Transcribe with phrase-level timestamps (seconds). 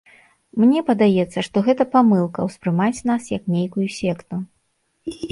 [0.61, 4.41] Мне падаецца, што гэта памылка, ўспрымаць нас як нейкую секту.